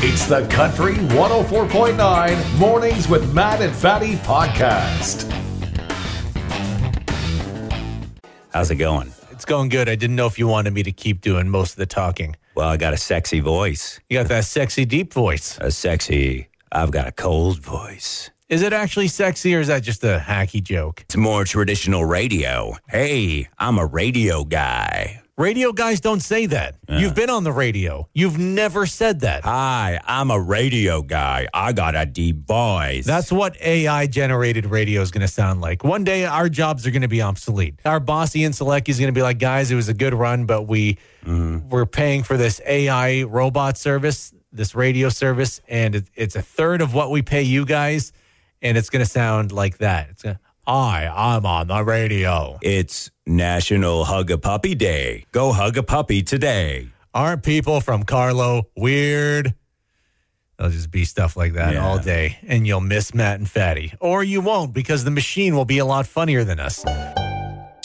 [0.00, 5.28] It's the Country 104.9 Mornings with Matt and Fadi podcast.
[8.52, 9.12] How's it going?
[9.32, 9.88] It's going good.
[9.88, 12.36] I didn't know if you wanted me to keep doing most of the talking.
[12.54, 13.98] Well, I got a sexy voice.
[14.08, 15.58] You got that sexy deep voice.
[15.60, 18.30] A sexy, I've got a cold voice.
[18.48, 21.00] Is it actually sexy or is that just a hacky joke?
[21.06, 22.76] It's more traditional radio.
[22.88, 25.22] Hey, I'm a radio guy.
[25.38, 26.74] Radio guys don't say that.
[26.88, 28.08] You've been on the radio.
[28.12, 29.44] You've never said that.
[29.44, 31.46] Hi, I'm a radio guy.
[31.54, 33.06] I got a deep voice.
[33.06, 35.84] That's what AI generated radio is going to sound like.
[35.84, 37.78] One day, our jobs are going to be obsolete.
[37.84, 40.44] Our boss, Ian Selecki, is going to be like, guys, it was a good run,
[40.44, 41.68] but we, mm-hmm.
[41.68, 46.80] we're paying for this AI robot service, this radio service, and it, it's a third
[46.80, 48.12] of what we pay you guys.
[48.60, 50.10] And it's going to sound like that.
[50.10, 52.58] It's gonna, Hi, I'm on the radio.
[52.60, 55.24] It's National Hug a Puppy Day.
[55.32, 56.88] Go hug a puppy today.
[57.14, 59.54] Aren't people from Carlo weird?
[60.58, 61.86] It'll just be stuff like that Yeah.
[61.86, 63.94] all day, and you'll miss Matt and Fadi.
[63.98, 66.82] Or you won't because the machine will be a lot funnier than us.
[66.82, 66.90] Do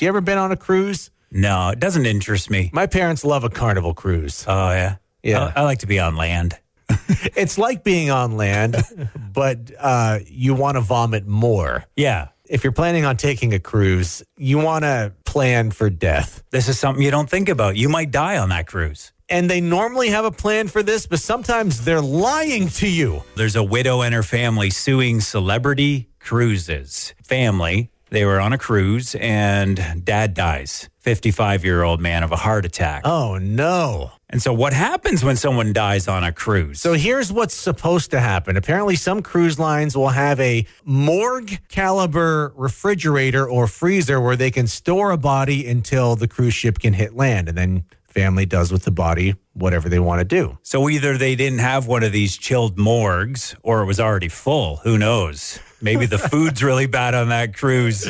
[0.04, 1.10] you ever been on a cruise?
[1.32, 2.70] No, it doesn't interest me.
[2.74, 4.44] My parents love a carnival cruise.
[4.46, 4.98] Oh, yeah?
[5.24, 5.54] Yeah.
[5.56, 6.60] I, I like to be on land.
[7.36, 8.76] It's like being on land,
[9.34, 11.86] but uh, you want to vomit more.
[11.96, 12.28] Yeah.
[12.50, 16.44] If you're planning on taking a cruise, you want to plan for death.
[16.52, 17.78] This is something you don't think about.
[17.78, 19.14] You might die on that cruise.
[19.30, 23.24] And they normally have a plan for this, but sometimes they're lying to you.
[23.38, 27.14] There's a widow and her family suing Celebrity Cruises.
[27.24, 30.90] Family, they were on a cruise and dad dies.
[31.00, 33.04] 55 year old man of a heart attack.
[33.06, 34.12] Oh, no.
[34.34, 36.82] And so, what happens when someone dies on a cruise?
[36.82, 38.58] So here's what's supposed to happen.
[38.58, 44.66] Apparently, some cruise lines will have a morgue caliber refrigerator or freezer where they can
[44.66, 47.48] store a body until the cruise ship can hit land.
[47.48, 50.58] And then family does with the body whatever they want to do.
[50.64, 54.78] so, either they didn't have one of these chilled morgues or it was already full.
[54.78, 55.60] Who knows?
[55.80, 58.10] Maybe the food's really bad on that cruise.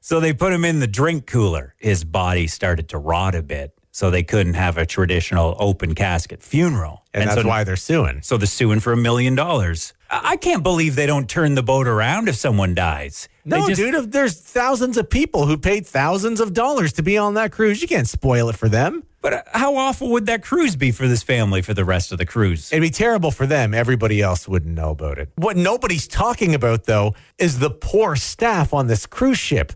[0.00, 1.76] So, they put him in the drink cooler.
[1.78, 3.72] His body started to rot a bit.
[3.94, 7.04] So, they couldn't have a traditional open casket funeral.
[7.14, 8.22] And, that's so why they're suing.
[8.22, 9.92] So they're suing for a million dollars.
[10.10, 13.28] I I can't believe they don't turn the boat around if someone dies.
[13.44, 17.34] No, just- dude, there's thousands of people who paid thousands of dollars to be on
[17.34, 17.80] that cruise.
[17.80, 19.04] You can't spoil it for them.
[19.24, 22.18] But uh, how awful would that cruise be for this family for the rest of
[22.18, 22.70] the cruise?
[22.72, 23.72] It'd be terrible for them.
[23.72, 25.30] Everybody else wouldn't know about it.
[25.36, 29.72] What nobody's talking about, though, is the poor staff on this cruise ship.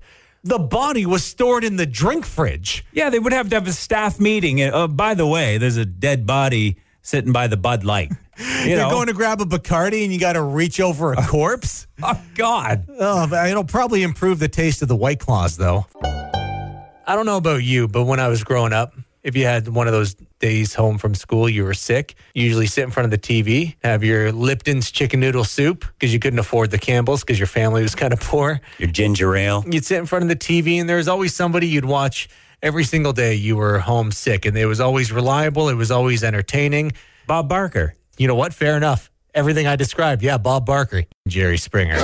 [0.48, 2.82] The body was stored in the drink fridge.
[2.92, 4.62] yeah, they would have to have a staff meeting.
[4.62, 8.10] Uh, by the way, there's a dead body sitting by the Bud Light.
[8.62, 8.90] You You're know?
[8.90, 11.88] going to grab a Bacardi and you got to reach over a corpse.
[12.04, 12.86] oh God!
[13.00, 15.86] oh, it'll probably improve the taste of the White Claws, though.
[16.04, 19.86] I don't know about you, but when I was growing up, if you had one
[19.86, 23.10] of those days home from school, you were sick, you usually sit in front of
[23.10, 27.38] the TV, have your Lipton's chicken noodle soup because you couldn't afford the Campbell's because
[27.38, 28.60] your family was kind of poor.
[28.78, 29.64] Your ginger ale.
[29.68, 32.28] You'd sit in front of the TV, and there was always somebody you'd watch
[32.62, 36.92] every single day you were homesick, and it was always reliable, it was always entertaining.
[37.26, 37.94] Bob Barker.
[38.16, 38.52] You know what?
[38.54, 39.10] Fair enough.
[39.34, 40.22] Everything I described.
[40.22, 41.96] Yeah, Bob Barker, Jerry Springer.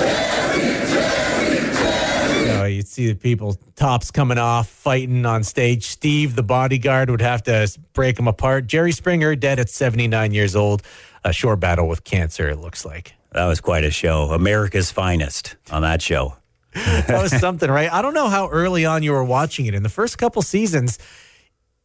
[2.85, 5.85] You know, you'd see the people tops coming off, fighting on stage.
[5.85, 8.67] Steve, the bodyguard, would have to break them apart.
[8.67, 10.83] Jerry Springer, dead at 79 years old.
[11.23, 13.13] A short battle with cancer, it looks like.
[13.31, 14.31] That was quite a show.
[14.31, 16.35] America's finest on that show.
[16.75, 17.91] That was something, right?
[17.91, 19.73] I don't know how early on you were watching it.
[19.73, 20.99] In the first couple seasons,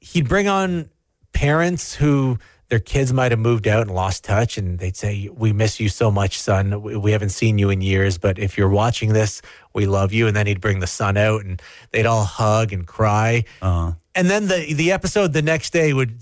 [0.01, 0.91] he'd bring on
[1.33, 2.39] parents who
[2.71, 5.89] their kids might have moved out and lost touch, and they'd say, "We miss you
[5.89, 6.83] so much, son.
[7.03, 9.43] We haven't seen you in years, but if you're watching this,
[9.75, 11.61] we love you." And then he'd bring the son out, and
[11.93, 13.45] they'd all hug and cry.
[13.61, 16.15] Uh, And then the the episode the next day would,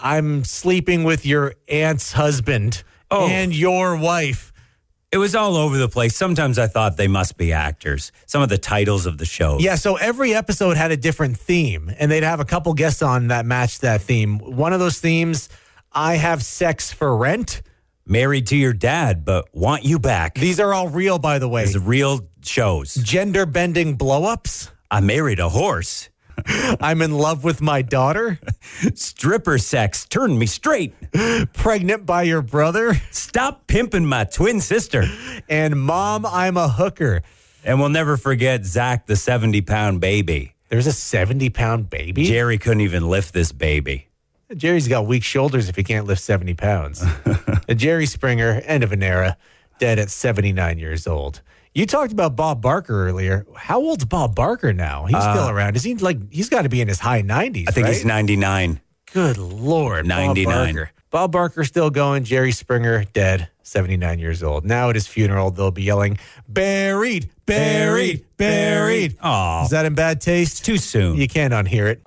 [0.00, 3.28] "I'm sleeping with your aunt's husband Oh.
[3.28, 4.52] and your wife."
[5.10, 6.14] it was all over the place.
[6.14, 8.12] Sometimes I thought they must be actors.
[8.26, 9.56] Some of the titles of the show.
[9.58, 13.28] Yeah, so every episode had a different theme, and they'd have a couple guests on
[13.28, 14.38] that matched that theme.
[14.38, 15.48] One of those themes,
[15.92, 17.62] I have sex for rent.
[18.06, 20.34] Married to your dad, but want you back.
[20.34, 21.64] These are all real, by the way.
[21.64, 22.94] These are real shows.
[22.94, 24.70] Gender bending blow ups.
[24.90, 26.08] I married a horse.
[26.80, 28.38] I'm in love with my daughter.
[28.94, 30.94] Stripper sex turned me straight.
[31.52, 32.94] Pregnant by your brother.
[33.10, 35.04] Stop pimping my twin sister.
[35.48, 37.22] And mom, I'm a hooker.
[37.64, 40.54] And we'll never forget Zach, the 70 pound baby.
[40.68, 42.24] There's a 70 pound baby.
[42.24, 44.07] Jerry couldn't even lift this baby.
[44.56, 47.04] Jerry's got weak shoulders if he can't lift 70 pounds.
[47.76, 49.36] Jerry Springer, end of an era,
[49.78, 51.42] dead at 79 years old.
[51.74, 53.46] You talked about Bob Barker earlier.
[53.54, 55.04] How old's Bob Barker now?
[55.04, 55.76] He's still uh, around.
[55.76, 57.94] Is he like, he's got to be in his high 90s, I think right?
[57.94, 58.80] he's 99.
[59.12, 60.08] Good Lord.
[60.08, 60.74] Bob 99.
[60.74, 60.90] Barker.
[61.10, 62.24] Bob Barker still going.
[62.24, 64.64] Jerry Springer dead, 79 years old.
[64.64, 66.18] Now at his funeral, they'll be yelling,
[66.48, 69.16] buried, buried, buried.
[69.22, 69.64] Aw.
[69.64, 70.64] Is that in bad taste?
[70.64, 71.16] Too soon.
[71.16, 72.02] You can't unhear it.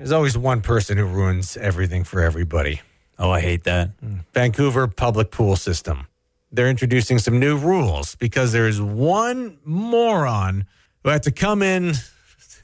[0.00, 2.80] There's always one person who ruins everything for everybody.
[3.18, 3.90] Oh, I hate that.
[4.32, 6.06] Vancouver public pool system.
[6.50, 10.64] They're introducing some new rules because there's one moron
[11.04, 11.92] who had to come in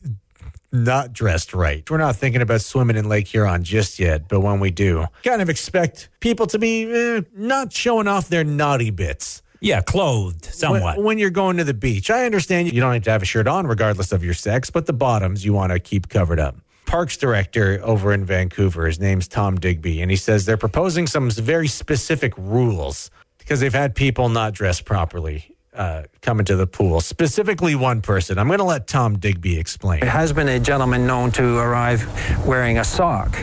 [0.73, 1.89] not dressed right.
[1.91, 5.43] We're not thinking about swimming in Lake Huron just yet, but when we do, kind
[5.43, 9.43] of expect people to be eh, not showing off their naughty bits.
[9.61, 10.97] Yeah, clothed somewhat.
[10.97, 13.27] When, when you're going to the beach, I understand you don't have to have a
[13.27, 16.57] shirt on regardless of your sex, but the bottoms you want to keep covered up.
[16.87, 21.31] Parks director over in Vancouver, his name's Tom Digby, and he says they're proposing some
[21.31, 27.01] very specific rules because they've had people not dressed properly uh, come into the pool.
[27.01, 28.39] Specifically, one person.
[28.39, 30.01] I'm going to let Tom Digby explain.
[30.01, 32.07] There has been a gentleman known to arrive
[32.47, 33.37] wearing a sock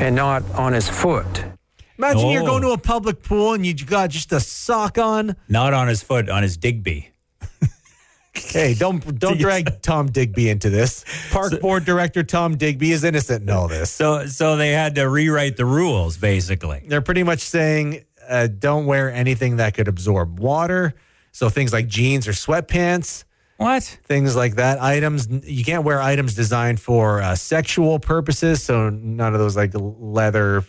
[0.00, 1.44] and not on his foot.
[1.98, 2.46] Imagine you're Oh.
[2.46, 5.34] going to a public pool and you got just a sock on.
[5.48, 7.10] Not on his foot, on his Digby.
[8.38, 11.04] Hey, don't don't drag Tom Digby into this.
[11.30, 13.90] Park board director Tom Digby is innocent in all this.
[13.90, 16.84] So, so they had to rewrite the rules, basically.
[16.86, 20.94] They're pretty much saying uh, don't wear anything that could absorb water.
[21.32, 23.24] So things like jeans or sweatpants,
[23.58, 23.82] What?
[24.04, 24.80] things like that.
[24.82, 28.62] Items you can't wear items designed for uh, sexual purposes.
[28.62, 30.64] So none of those like leather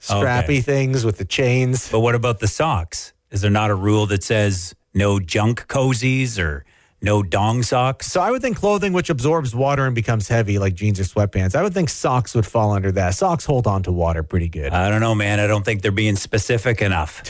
[0.00, 0.60] scrappy Okay.
[0.60, 1.88] things with the chains.
[1.90, 3.12] But what about the socks?
[3.30, 6.64] Is there not a rule that says no junk cozies or
[7.00, 8.06] no dong socks?
[8.10, 11.54] So I would think clothing which absorbs water and becomes heavy, like jeans or sweatpants.
[11.54, 13.14] I would think socks would fall under that.
[13.14, 14.72] Socks hold on to water pretty good.
[14.72, 15.40] I don't know, man.
[15.40, 17.22] I don't think they're being specific enough.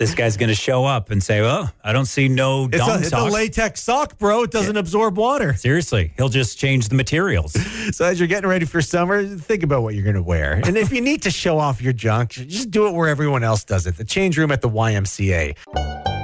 [0.00, 2.90] This guy's going to show up and say, "Well, I don't see no it's, dong
[2.90, 4.44] a, it's a latex sock, bro.
[4.44, 5.52] It doesn't absorb water.
[5.52, 7.54] Seriously, he'll just change the materials.
[7.92, 10.60] So as you're getting ready for summer, think about what you're going to wear.
[10.64, 13.64] And if you need to show off your junk, just do it where everyone else
[13.64, 13.96] does it.
[13.96, 16.19] The change room at the YMCA.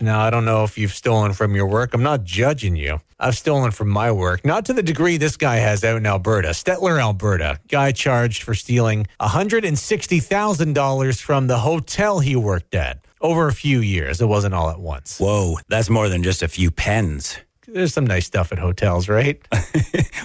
[0.00, 1.92] Now, I don't know if you've stolen from your work.
[1.92, 3.00] I'm not judging you.
[3.18, 6.48] I've stolen from my work, not to the degree this guy has out in Alberta,
[6.50, 7.58] Stettler, Alberta.
[7.68, 14.20] Guy charged for stealing $160,000 from the hotel he worked at over a few years.
[14.20, 15.18] It wasn't all at once.
[15.18, 17.36] Whoa, that's more than just a few pens.
[17.66, 19.40] There's some nice stuff at hotels, right?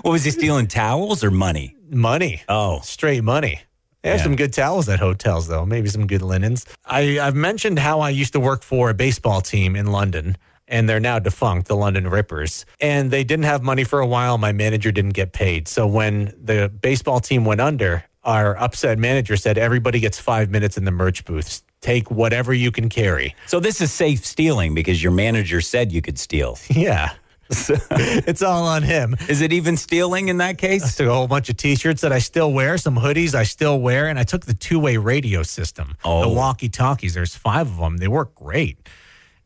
[0.03, 0.67] What was he stealing?
[0.67, 1.77] towels or money?
[1.89, 2.41] Money.
[2.49, 3.61] Oh, straight money.
[4.03, 4.23] They have Yeah.
[4.23, 5.65] some good towels at hotels, though.
[5.65, 6.65] Maybe some good linens.
[6.85, 10.87] I, I've mentioned how I used to work for a baseball team in London, and
[10.89, 12.65] they're now defunct, the London Rippers.
[12.81, 14.37] And they didn't have money for a while.
[14.37, 15.67] My manager didn't get paid.
[15.67, 20.77] So when the baseball team went under, our upset manager said, Everybody gets five minutes
[20.77, 21.63] in the merch booths.
[21.81, 23.35] Take whatever you can carry.
[23.47, 26.57] so this is safe stealing because your manager said you could steal.
[26.69, 27.11] Yeah.
[27.49, 29.15] it's all on him.
[29.27, 30.95] Is it even stealing in that I case?
[30.95, 34.07] took a whole bunch of t-shirts that I still wear, some hoodies I still wear,
[34.07, 36.21] and I took the two-way radio system, Oh.
[36.21, 37.13] the walkie-talkies.
[37.13, 37.97] There's five of them.
[37.97, 38.77] They work great,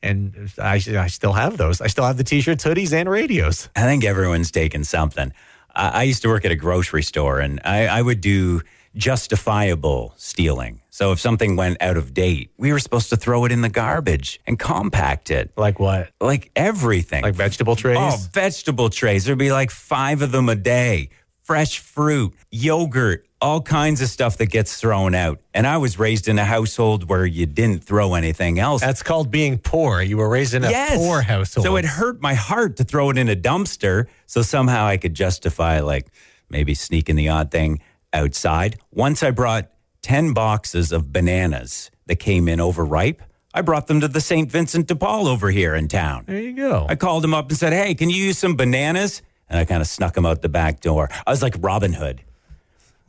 [0.04, 1.82] and I, I still have those.
[1.82, 3.70] I still have the t-shirts, hoodies, and radios.
[3.76, 5.34] I think everyone's taken something.
[5.76, 8.62] I, I used to work at a grocery store and I, I would do
[8.98, 10.82] justifiable stealing.
[10.90, 13.70] So if something went out of date, we were supposed to throw it in the
[13.70, 15.52] garbage and compact it.
[15.56, 16.10] Like what?
[16.20, 17.24] Like everything.
[17.24, 17.98] Like vegetable oh, trays?
[18.00, 19.26] Oh, vegetable trays.
[19.26, 21.10] There'd be like five of them a day.
[21.44, 25.40] Fresh fruit, yogurt, all kinds of stuff that gets thrown out.
[25.54, 28.82] And I was raised in a household where you didn't throw anything else.
[28.82, 30.02] That's called being poor.
[30.02, 30.98] You were raised in a yes.
[30.98, 31.66] poor household.
[31.66, 34.08] So it hurt my heart to throw it in a dumpster.
[34.26, 36.08] So somehow I could justify like
[36.50, 37.80] maybe sneaking the odd thing
[38.18, 38.80] outside.
[38.92, 39.70] Once I brought
[40.02, 43.22] 10 boxes of bananas that came in overripe.
[43.54, 44.50] I brought them to the St.
[44.52, 46.26] Vincent de Paul over here in town.
[46.28, 46.86] there you go.
[46.88, 49.22] I called him up and said, Hey, can you use some bananas?
[49.50, 51.10] And I kind of snuck them out the back door.
[51.26, 52.22] I was like Robin Hood,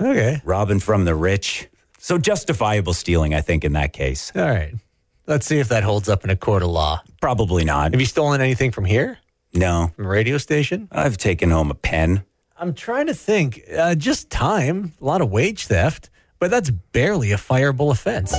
[0.00, 0.40] okay.
[0.44, 1.68] Robin from the rich.
[1.98, 4.32] So justifiable stealing, I think, in that case.
[4.34, 4.74] All right.
[5.26, 7.02] Let's see if that holds up in a court of law.
[7.20, 7.92] Probably not.
[7.92, 9.18] Have you stolen anything from here?
[9.52, 9.90] No.
[9.96, 10.88] From a radio station?
[10.92, 12.24] I've taken home a pen.
[12.60, 13.62] I'm trying to think.
[13.76, 16.10] Uh, just time, a lot of wage theft,
[16.40, 18.34] but that's barely a fireable offense.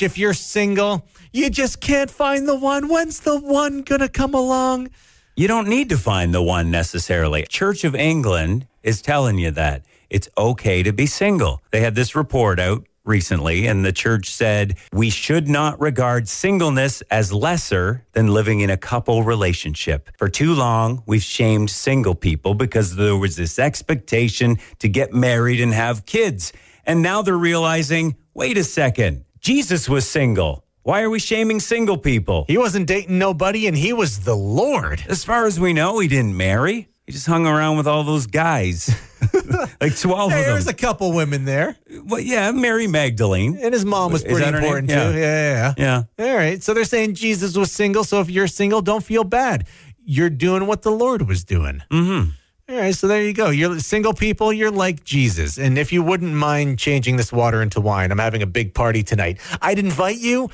[0.00, 2.88] If you're single, you just can't find the one.
[2.88, 4.90] When's the one gonna come along?
[5.36, 7.44] You don't need to find the one necessarily.
[7.48, 11.62] Church of England is telling you that it's okay to be single.
[11.70, 17.02] They had this report out recently, and the church said we should not regard singleness
[17.10, 20.10] as lesser than living in a couple relationship.
[20.18, 25.60] For too long, we've shamed single people because there was this expectation to get married
[25.60, 26.52] and have kids.
[26.84, 30.64] And now they're realizing wait a second, Jesus was single.
[30.82, 32.46] Why are we shaming single people?
[32.48, 35.04] He wasn't dating nobody, and he was the Lord.
[35.08, 36.88] As far as we know, he didn't marry.
[37.10, 38.88] He just hung around with all those guys.
[39.80, 40.52] like 12 Hey, of them.
[40.54, 43.58] there's a couple women there, well, yeah, Mary Magdalene.
[43.60, 44.76] and his mom was Is pretty that her name?
[44.76, 45.18] important too.
[45.18, 46.04] Yeah, yeah, yeah.
[46.16, 46.30] Yeah.
[46.30, 46.62] All right.
[46.62, 48.04] So they're saying Jesus was single.
[48.04, 49.66] So if you're single, don't feel bad.
[50.04, 51.82] You're doing what the Lord was doing.
[51.90, 52.30] Mm-hmm.
[52.72, 52.94] All right.
[52.94, 53.50] So there you go.
[53.50, 54.52] You're single people.
[54.52, 55.58] You're like Jesus.
[55.58, 59.02] And if you wouldn't mind changing this water into wine, I'm having a big party
[59.02, 59.40] tonight.
[59.60, 60.48] I'd invite you,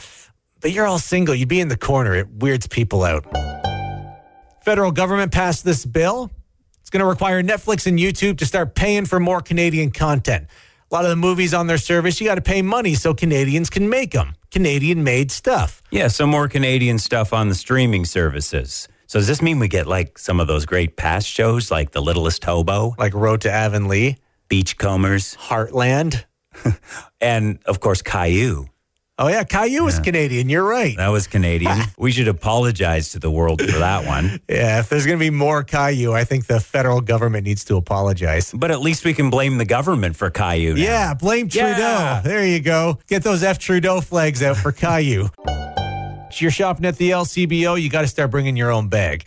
[0.62, 1.34] but you're all single.
[1.34, 2.14] You'd be in the corner.
[2.14, 3.26] It weirds people out.
[4.62, 6.30] Federal government passed this bill.
[6.86, 10.46] It's going to require Netflix and YouTube to start paying for more Canadian content.
[10.88, 13.68] A lot of the movies on their service, you got to pay money so Canadians
[13.70, 14.36] can make them.
[14.52, 15.82] Canadian made stuff.
[15.90, 18.86] Yeah, some more Canadian stuff on the streaming services.
[19.08, 22.00] So does this mean we get like some of those great past shows like The
[22.00, 24.14] Littlest Hobo, like Road to Avonlea,
[24.48, 26.24] Beachcombers, Heartland.
[27.20, 28.68] and of course Caillou?
[29.18, 30.50] Oh yeah, Caillou is Canadian.
[30.50, 30.94] You're right.
[30.98, 31.78] That was Canadian.
[31.98, 34.42] we should apologize to the world for that one.
[34.46, 37.76] Yeah, if there's going to be more Caillou, I think the federal government needs to
[37.76, 38.52] apologize.
[38.52, 40.74] But at least we can blame the government for Caillou.
[40.74, 40.82] now.
[40.82, 41.78] Yeah, blame Trudeau.
[41.78, 42.20] Yeah.
[42.22, 42.98] There you go.
[43.06, 45.28] Get those F Trudeau flags out for Caillou.
[46.34, 49.24] You're shopping at the LCBO, you got to start bringing your own bag.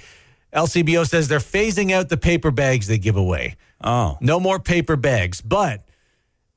[0.54, 3.56] LCBO says they're phasing out the paper bags they give away.
[3.84, 4.20] Oh.
[4.22, 5.84] No more paper bags, but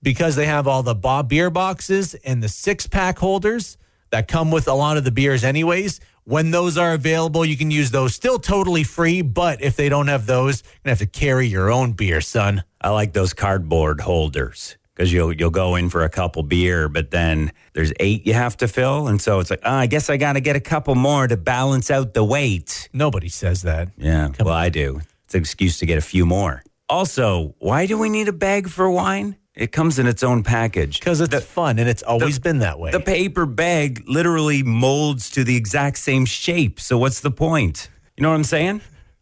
[0.02, 3.76] because they have all the Bob beer boxes and the six pack holders
[4.10, 7.70] that come with a lot of the beers, anyways, when those are available, you can
[7.70, 9.22] use those still totally free.
[9.22, 12.20] But if they don't have those, you're going to have to carry your own beer,
[12.20, 12.62] son.
[12.80, 17.10] I like those cardboard holders because you'll you'll go in for a couple beer, but
[17.10, 20.16] then there's eight you have to fill, and so it's like, oh, I guess I
[20.16, 22.88] got to get a couple more to balance out the weight.
[22.92, 23.88] Nobody says that.
[23.96, 25.00] Yeah, well, I do.
[25.24, 26.62] It's an excuse to get a few more.
[26.88, 29.36] Also, why do we need a bag for wine?
[29.54, 30.98] It comes in its own package.
[30.98, 32.90] Because it's fun and it's always been that way.
[32.90, 36.80] The paper bag literally molds to the exact same shape.
[36.80, 37.90] So what's the point?
[38.16, 38.80] You know what I'm saying?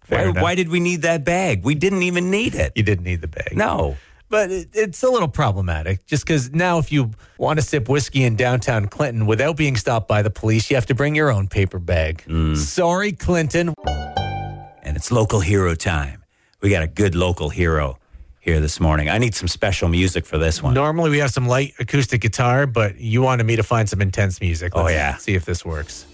[0.08, 1.64] Why, why did we need that bag?
[1.64, 2.72] We didn't even need it.
[2.74, 3.56] you didn't need the bag.
[3.56, 3.96] No.
[4.28, 8.22] But it, it's a little problematic just because now, if you want to sip whiskey
[8.22, 11.48] in downtown Clinton without being stopped by the police, you have to bring your own
[11.48, 12.24] paper bag.
[12.28, 12.56] Mm.
[12.56, 13.74] Sorry, Clinton.
[13.86, 16.22] and it's local hero time.
[16.60, 17.98] We got a good local hero
[18.40, 19.08] here this morning.
[19.08, 20.74] I need some special music for this one.
[20.74, 24.40] Normally, we have some light acoustic guitar, but you wanted me to find some intense
[24.40, 24.72] music.
[24.74, 25.16] Oh, Let's yeah.
[25.16, 26.06] See if this works.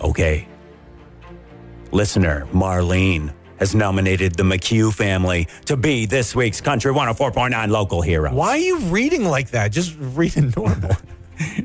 [0.00, 0.46] Okay.
[1.92, 8.34] Listener Marlene has nominated the McHugh family to be this week's Country 104.9 local hero.
[8.34, 9.72] Why are you reading like that?
[9.72, 10.90] Just read it normal.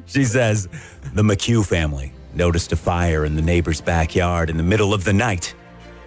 [0.05, 0.67] She says
[1.13, 5.13] the McHugh family noticed a fire in the neighbor's backyard in the middle of the
[5.13, 5.55] night.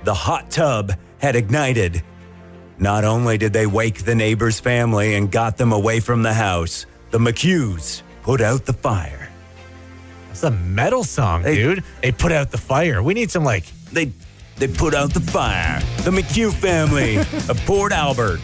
[0.03, 2.03] The hot tub had ignited.
[2.79, 6.87] Not only did they wake the neighbor's family and got them away from the house,
[7.11, 9.29] the McHughes put out the fire.
[10.31, 11.55] It's a metal song, Hey.
[11.55, 11.85] dude.
[12.03, 13.03] They put out the fire.
[13.03, 14.11] We need some like They
[14.57, 15.81] they put out the fire.
[16.03, 17.17] The McHugh family
[17.49, 18.41] of Port Albert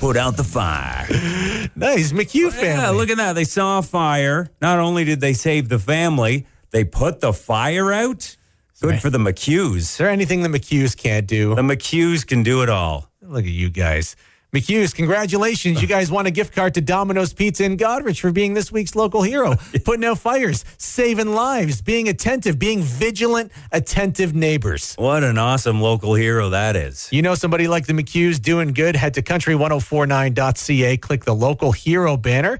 [0.00, 1.06] put out the fire.
[1.76, 2.82] nice McHugh oh, family.
[2.82, 3.34] Yeah, look at that.
[3.34, 4.50] They saw a fire.
[4.60, 8.36] Not only did they save the family, they put the fire out.
[8.80, 9.76] Good for the McHughes.
[9.76, 11.54] Is there anything the McHughes can't do?
[11.54, 13.09] The McHughes can do it all.
[13.30, 14.16] Look at you guys.
[14.52, 15.80] McHughes, congratulations.
[15.80, 18.96] You guys won a gift card to Domino's Pizza in Goderich for being this week's
[18.96, 24.96] local hero, putting out fires, saving lives, being attentive, being vigilant, attentive neighbors.
[24.96, 27.08] What an awesome local hero that is.
[27.12, 28.96] You know somebody like the McHughes doing good?
[28.96, 32.58] Head to country1049.ca, click the local hero banner.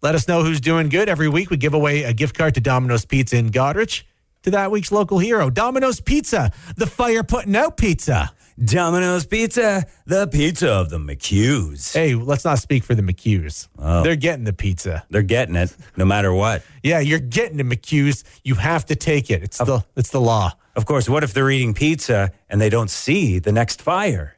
[0.00, 1.08] Let us know who's doing good.
[1.08, 4.04] Every week we give away a gift card to Domino's Pizza in Goderich
[4.44, 8.32] to that week's local hero, Domino's Pizza, the fire putting out pizza.
[8.64, 11.94] Domino's Pizza, the pizza of the McHughes.
[11.94, 13.68] Hey, let's not speak for the McHughes.
[13.78, 14.02] Oh.
[14.02, 15.04] They're getting the pizza.
[15.10, 16.62] They're getting it no matter what.
[16.82, 18.24] Yeah, you're getting the McHughes.
[18.42, 19.42] You have to take it.
[19.44, 20.52] It's the it's the law.
[20.74, 24.34] Of course, what if they're eating pizza and they don't see the next fire?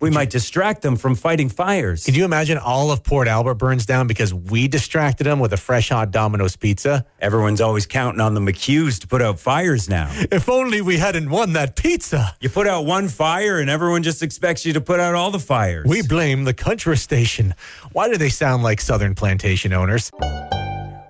[0.00, 2.06] We might distract them from fighting fires.
[2.06, 5.58] Could you imagine all of Port Albert burns down because we distracted them with a
[5.58, 7.04] fresh hot Domino's pizza?
[7.20, 10.08] Everyone's always counting on the McHughes to put out fires now.
[10.32, 12.34] If only we hadn't won that pizza.
[12.40, 15.38] You put out one fire and everyone just expects you to put out all the
[15.38, 15.84] fires.
[15.86, 17.54] We blame the country station.
[17.92, 20.10] Why do they sound like Southern plantation owners?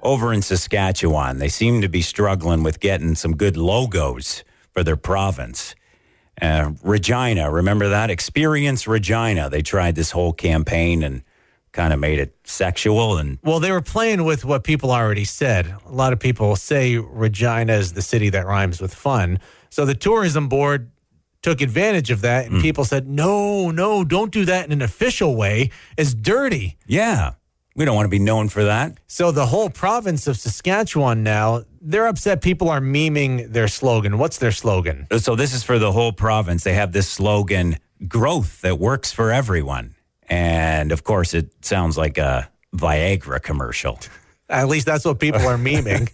[0.02, 4.42] Over in Saskatchewan, they seem to be struggling with getting some good logos
[4.72, 5.76] for their province.
[6.40, 8.10] Uh, Regina, remember that?
[8.10, 9.50] Experience Regina.
[9.50, 11.22] They tried this whole campaign and
[11.72, 15.72] kind of made it sexual and Well, they were playing with what people already said.
[15.86, 19.38] A lot of people say Regina is the city that rhymes with fun.
[19.68, 20.90] So the tourism board
[21.42, 25.36] took advantage of that, and people said, no, no, don't do that in an official
[25.36, 25.70] way.
[25.96, 26.76] It's dirty.
[26.86, 27.32] yeah,
[27.80, 28.98] we don't want to be known for that.
[29.06, 34.18] So the whole province of Saskatchewan now, they're upset people are memeing their slogan.
[34.18, 35.06] What's their slogan?
[35.18, 36.62] So this is for the whole province.
[36.62, 39.94] They have this slogan, growth that works for everyone.
[40.28, 43.98] And of course, it sounds like a Viagra commercial.
[44.50, 46.12] At least that's what people are memeing.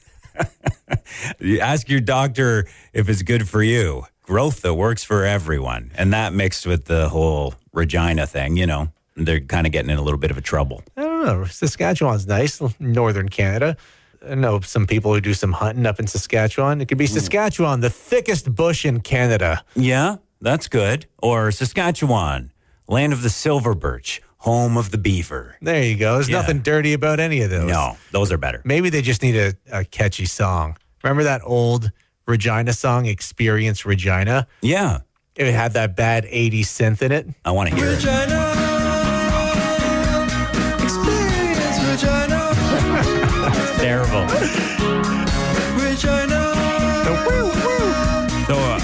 [1.41, 4.05] You ask your doctor if it's good for you.
[4.23, 5.91] Growth that works for everyone.
[5.97, 9.99] And that mixed with the whole Regina thing, you know, they're kind of getting in
[9.99, 10.83] a little bit of a trouble.
[10.97, 11.45] Eh, I know.
[11.45, 13.77] Saskatchewan's nice, northern Canada.
[14.29, 16.81] I know some people who do some hunting up in Saskatchewan.
[16.81, 17.11] It could be mm.
[17.15, 19.65] Saskatchewan, the thickest bush in Canada.
[19.75, 21.07] Yeah, that's good.
[21.19, 22.53] Or Saskatchewan,
[22.89, 25.57] land of the silver birch, home of the beaver.
[25.61, 26.15] There you go.
[26.15, 26.39] There's Yeah.
[26.41, 27.69] nothing dirty about any of those.
[27.71, 28.63] No, those are better.
[28.65, 30.77] Maybe they just need a, a catchy song.
[31.05, 31.93] Remember that old
[32.27, 34.47] Regina song, Experience Regina?
[34.61, 35.01] Yeah,
[35.37, 37.29] It had that bad 80s synth in it.
[37.45, 38.46] I want to hear it.
[43.87, 44.27] Terrible.
[48.47, 48.81] So, uh,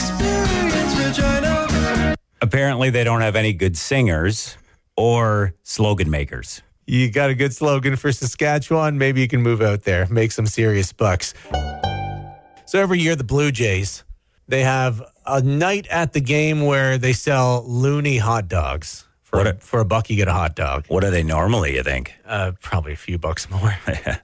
[2.40, 4.56] apparently, they don't have any good singers
[4.96, 6.62] or slogan makers.
[6.86, 8.96] You got a good slogan for Saskatchewan.
[8.96, 11.34] Maybe you can move out there, make some serious bucks.
[12.66, 14.04] So every year, the Blue Jays,
[14.46, 19.04] they have a night at the game where they sell loony hot dogs.
[19.24, 20.84] For, What a, a- for a buck, you get a hot dog.
[20.86, 22.14] What are they normally, you think?
[22.24, 23.76] Uh, probably a few bucks more.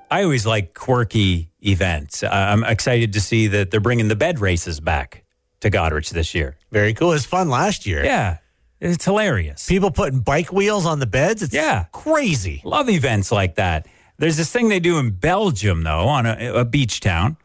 [0.09, 2.23] I always like quirky events.
[2.23, 5.23] Uh, I'm excited to see that they're bringing the bed races back
[5.61, 6.55] to Goderich this year.
[6.71, 7.09] Very cool.
[7.11, 8.05] It was fun last year.
[8.05, 8.37] Yeah,
[8.79, 9.67] it's hilarious.
[9.67, 11.41] People putting bike wheels on the beds.
[11.41, 11.85] It's Yeah.
[11.91, 12.61] crazy.
[12.63, 13.87] Love events like that.
[14.19, 17.35] There's this thing they do in Belgium, though, on a, a beach town,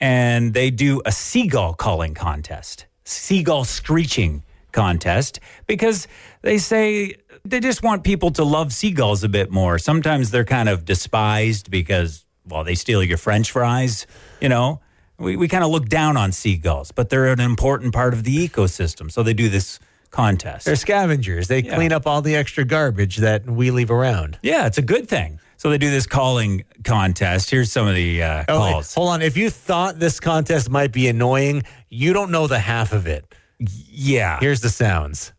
[0.00, 4.42] and they do a seagull calling contest, seagull screeching
[4.74, 6.06] contest, because
[6.42, 7.14] they say
[7.46, 9.78] they just want people to love seagulls a bit more.
[9.78, 14.06] Sometimes they're kind of despised because, well, they steal your french fries,
[14.42, 14.80] you know.
[15.18, 18.48] We, we kind of look down on seagulls, but they're an important part of the
[18.48, 19.10] ecosystem.
[19.10, 19.78] So they do this
[20.10, 20.66] contest.
[20.66, 21.46] They're scavengers.
[21.48, 21.76] They Yeah.
[21.76, 24.38] clean up all the extra garbage that we leave around.
[24.42, 25.38] Yeah, it's a good thing.
[25.56, 27.50] So they do this calling contest.
[27.50, 28.94] Here's some of the uh, Oh, calls.
[28.94, 29.22] hold on.
[29.22, 33.24] If you thought this contest might be annoying, you don't know the half of it.
[33.58, 34.38] Yeah.
[34.40, 35.32] Here's the sounds.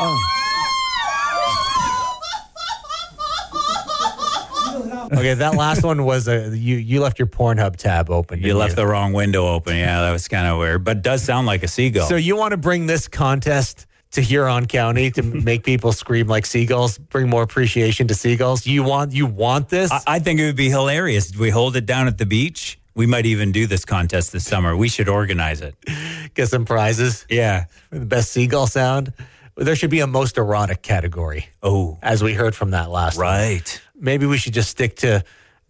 [0.00, 0.34] Oh.
[5.12, 6.76] Okay, that last one was a you.
[6.76, 8.38] You left your Pornhub tab open.
[8.38, 9.76] you didn't left the wrong window open.
[9.76, 12.06] Yeah, that was kind of weird, but it does sound like a seagull.
[12.06, 16.46] So you want to bring this contest to Huron County to make people scream like
[16.46, 18.66] seagulls, bring more appreciation to seagulls?
[18.66, 19.90] You want you want this?
[19.90, 21.30] I, I think it would be hilarious.
[21.30, 22.77] if We hold it down at the beach.
[22.98, 24.76] We might even do this contest this summer.
[24.76, 25.76] We should organize it.
[26.34, 27.66] Get some prizes Yeah.
[27.90, 29.12] for the best seagull sound.
[29.56, 33.80] There should be a most erotic category, Oh, as we heard from that last right.
[33.94, 35.22] Maybe we should just stick to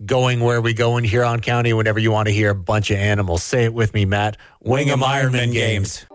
[0.06, 2.96] going where we go in Huron County whenever you want to hear a bunch of
[2.96, 3.42] animals.
[3.42, 4.38] Say it with me, Matt.
[4.62, 6.06] Wingham Ironman Games.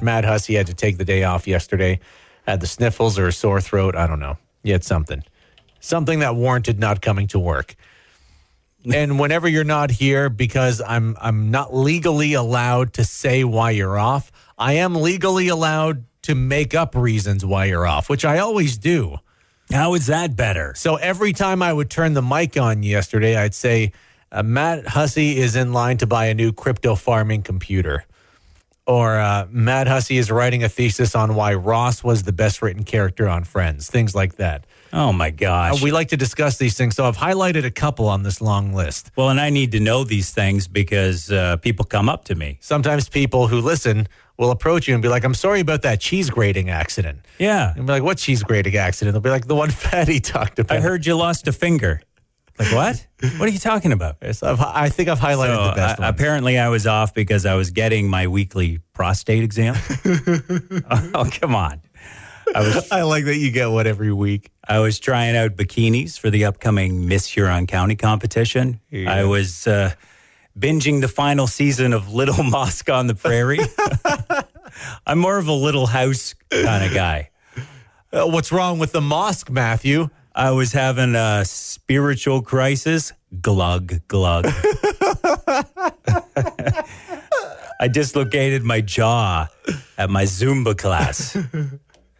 [0.00, 1.98] Matt Hussey had to take the day off yesterday.
[2.46, 3.96] Had the sniffles or a sore throat.
[3.96, 4.38] I don't know.
[4.62, 5.24] He had something.
[5.80, 7.74] Something that warranted not coming to work.
[8.94, 13.98] And whenever you're not here, because I'm I'm not legally allowed to say why you're
[13.98, 18.78] off, I am legally allowed to make up reasons why you're off, which I always
[18.78, 19.18] do.
[19.72, 20.74] How is that better?
[20.76, 23.92] So every time I would turn the mic on yesterday, I'd say,
[24.30, 28.04] uh, Matt Hussey is in line to buy a new crypto farming computer.
[28.86, 32.84] Or uh, Matt Hussey is writing a thesis on why Ross was the best written
[32.84, 34.64] character on Friends, things like that.
[34.96, 35.82] Oh my Uh, gosh.
[35.82, 36.96] we like to discuss these things.
[36.96, 39.10] So I've highlighted a couple on this long list.
[39.16, 42.58] well, and I need to know these things because uh, people come up to me.
[42.60, 46.30] Sometimes people who listen will approach you and be like, I'm sorry about that cheese
[46.30, 47.20] grating accident.
[47.38, 47.72] Yeah.
[47.76, 49.12] And be like, what cheese grating accident?
[49.14, 50.76] They'll be like, the one Fadi talked about.
[50.76, 52.00] I heard you lost a finger.
[52.58, 53.06] Like what?
[53.38, 54.16] what are you talking about?
[54.22, 56.14] I think I've highlighted So, the best uh, ones.
[56.14, 59.74] apparently, I was off because I was getting my weekly prostate exam.
[61.14, 61.82] oh, come on!
[62.56, 64.50] I was I like that you get one every week.
[64.66, 68.80] I was trying out bikinis for the upcoming Miss Huron County competition.
[69.06, 69.92] I was uh,
[70.58, 73.60] binging the final season of Little Mosque on the Prairie.
[75.06, 77.30] I'm more of a Little House kind of guy.
[78.12, 80.08] Uh, what's wrong with the mosque, Matthew?
[80.34, 83.12] I was having a spiritual crisis.
[83.42, 84.46] Glug glug.
[87.78, 89.48] I dislocated my jaw
[89.98, 91.36] at my Zumba class.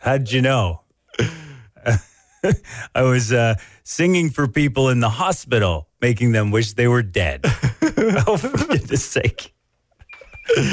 [0.07, 0.83] How'd you know?
[2.95, 7.40] I was uh, singing for people in the hospital, making them wish they were dead.
[8.25, 9.53] oh, for goodness sake.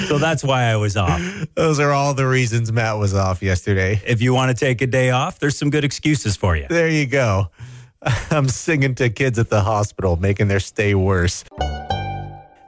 [0.07, 1.19] So that's why I was off.
[1.55, 3.99] Those are all the reasons Matt was off yesterday.
[4.05, 6.67] If you want to take a day off, there's some good excuses for you.
[6.69, 7.47] There you go.
[8.29, 11.43] I'm singing to kids at the hospital, making their stay worse.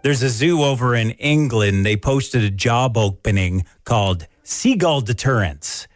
[0.01, 1.85] There's a zoo over in England.
[1.85, 5.87] They posted a job opening called Seagull Deterrence.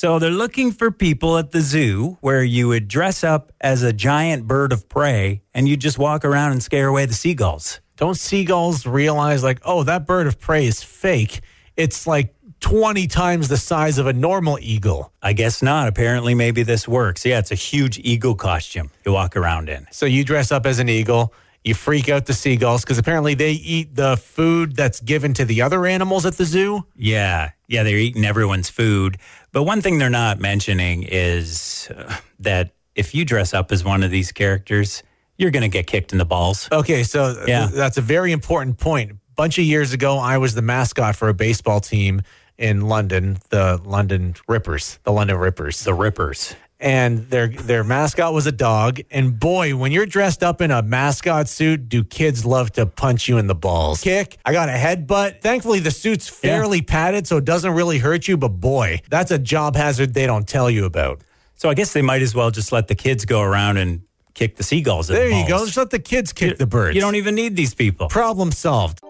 [0.00, 3.92] So they're looking for people at the zoo where you would dress up as a
[3.92, 7.80] giant bird of prey and you just walk around and scare away the seagulls.
[7.96, 11.42] Don't seagulls realize, like, oh, that bird of prey is fake?
[11.76, 15.12] It's like 20 times the size of a normal eagle.
[15.20, 15.86] I guess not.
[15.86, 17.26] Apparently, maybe this works.
[17.26, 19.86] Yeah, it's a huge eagle costume you walk around in.
[19.90, 21.34] So you dress up as an eagle.
[21.62, 25.60] You freak out the seagulls because apparently they eat the food that's given to the
[25.60, 26.86] other animals at the zoo.
[26.96, 29.18] Yeah, yeah, they're eating everyone's food.
[29.52, 34.02] But one thing they're not mentioning is uh, that if you dress up as one
[34.02, 35.02] of these characters,
[35.38, 36.68] you're going to get kicked in the balls.
[36.70, 37.66] Okay, so th- Yeah.
[37.66, 39.12] that's a very important point.
[39.12, 42.22] A bunch of years ago, I was the mascot for a baseball team
[42.58, 45.82] in London, the London Rippers, the London Rippers.
[45.82, 46.54] The Rippers.
[46.80, 49.00] And their their mascot was a dog.
[49.10, 53.28] And boy, when you're dressed up in a mascot suit, do kids love to punch
[53.28, 54.00] you in the balls?
[54.00, 54.38] Kick.
[54.44, 55.42] I got a headbutt.
[55.42, 58.36] Thankfully, the suit's fairly padded, so it doesn't really hurt you.
[58.36, 61.20] But boy, that's a job hazard they don't tell you about.
[61.56, 64.00] So I guess they might as well just let the kids go around and
[64.32, 65.66] kick the seagulls There the you go.
[65.66, 66.94] Just let the kids kick the birds.
[66.94, 68.08] You don't even need these people.
[68.08, 69.00] Problem solved.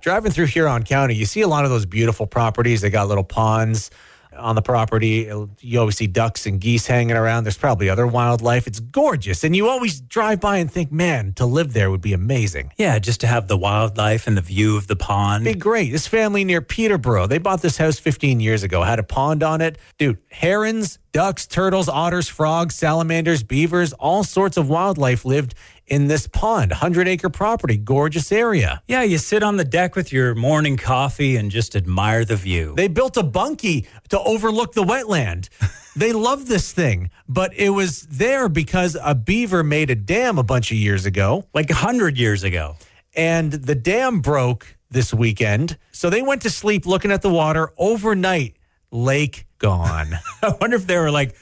[0.00, 2.80] Driving through Huron County, you see a lot of those beautiful properties.
[2.80, 3.90] They got little ponds
[4.36, 5.30] on the property.
[5.60, 7.44] You always see ducks and geese hanging around.
[7.44, 8.66] There's probably other wildlife.
[8.66, 9.44] It's gorgeous.
[9.44, 12.72] And you always drive by and think, man, to live there would be amazing.
[12.76, 15.46] Yeah, just to have the wildlife and the view of the pond.
[15.46, 15.90] It'd Be great.
[15.92, 19.60] This family near Peterborough, they bought this house 15 years ago, had a pond on
[19.60, 19.78] it.
[19.98, 25.54] Dude, herons, ducks, turtles, otters, frogs, salamanders, beavers, all sorts of wildlife lived
[25.90, 26.70] in this pond.
[26.70, 28.82] 100 acre property, gorgeous area.
[28.88, 32.74] Yeah, you sit on the deck with your morning coffee and just admire the view.
[32.76, 35.48] They built a bunkie to overlook the wetland.
[35.96, 40.42] they love this thing, but it was there because a beaver made a dam a
[40.44, 42.76] bunch of years ago, like a hundred years ago.
[43.14, 45.76] and the dam broke this weekend.
[45.90, 48.56] So they went to sleep looking at the water overnight.
[48.92, 50.14] Lake gone.
[50.42, 51.36] I wonder if they were like,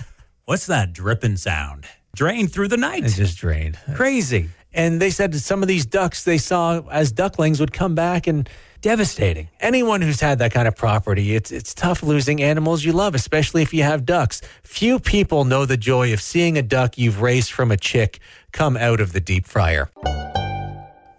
[0.46, 1.87] what's that dripping sound?
[2.18, 3.04] Drained through the night.
[3.04, 3.78] it just drained.
[3.94, 4.48] Crazy.
[4.74, 8.26] And they said that some of these ducks they saw as ducklings would come back
[8.26, 8.48] and
[8.81, 9.48] Devastating.
[9.61, 13.62] anyone who's had that kind of property, it's it's tough losing animals you love, especially
[13.62, 14.40] if you have ducks.
[14.64, 18.18] Few people know the joy of seeing a duck you've raised from a chick
[18.50, 19.88] come out of the deep fryer.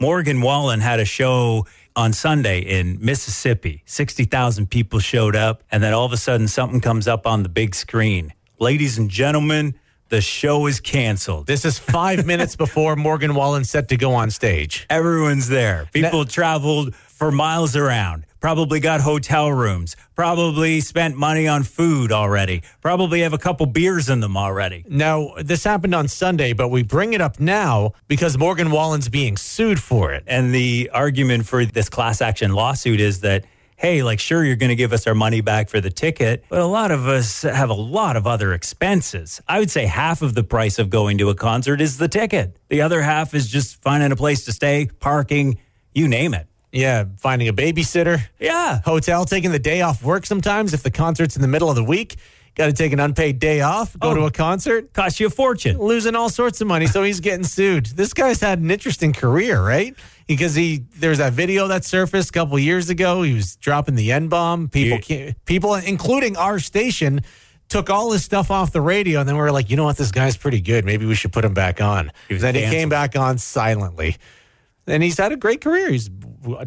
[0.01, 3.83] Morgan Wallen had a show on Sunday in Mississippi.
[3.85, 7.49] 60,000 people showed up, and then all of a sudden something comes up on the
[7.49, 8.33] big screen.
[8.59, 9.78] Ladies and gentlemen,
[10.09, 11.47] the show is canceled.
[11.47, 14.85] This is five minutes before Morgan Wallen's set to go on stage.
[14.89, 15.87] Everyone's there.
[15.93, 18.25] People traveled for miles around.
[18.39, 19.97] Probably got hotel rooms.
[20.15, 22.63] Probably spent money on food already.
[22.81, 24.85] Probably have a couple beers in them already.
[24.87, 29.35] Now, this happened on Sunday, but we bring it up now because Morgan Wallen's being
[29.35, 30.23] sued for it.
[30.25, 33.43] And the argument for this class action lawsuit is that,
[33.79, 36.59] hey, like, sure, you're going to give us our money back for the ticket, but
[36.59, 39.41] a lot of us have a lot of other expenses.
[39.47, 42.57] I would say half of the price of going to a concert is the ticket,
[42.67, 45.59] the other half is just finding a place to stay, parking,
[45.93, 46.45] you name it.
[46.73, 48.81] Yeah, finding a babysitter, Yeah.
[48.83, 51.83] hotel, taking the day off work sometimes if the concert's in the middle of the
[51.83, 52.17] week.
[52.55, 54.15] Got to take an unpaid day off, go Oh.
[54.15, 54.91] to a concert.
[54.93, 55.77] Cost you a fortune.
[55.77, 57.85] losing all sorts of money, so he's getting sued.
[57.87, 59.95] This guy's had an interesting career, right?
[60.27, 63.21] Because he there's that video that surfaced a couple years ago.
[63.21, 64.67] He was dropping the N bomb.
[64.67, 65.01] People, Yeah.
[65.25, 67.21] can't, people, including our station,
[67.69, 69.95] took all his stuff off the radio, and then we were like, you know what,
[69.97, 70.85] this guy's pretty good.
[70.85, 72.11] Maybe we should put him back on.
[72.29, 74.17] Then he came back on silently,
[74.89, 75.91] and he's had a great career.
[75.91, 76.09] He's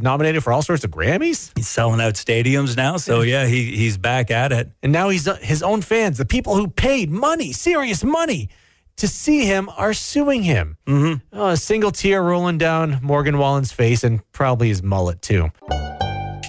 [0.00, 1.50] nominated for all sorts of Grammys.
[1.56, 2.96] He's selling out stadiums now.
[2.96, 4.70] So, yeah, he, he's back at it.
[4.82, 8.48] And now he's uh, his own fans, the people who paid money, serious money,
[8.96, 10.76] to see him are suing him.
[10.86, 11.38] Mm-hmm.
[11.38, 15.50] Oh, a single tear rolling down Morgan Wallen's face and probably his mullet too.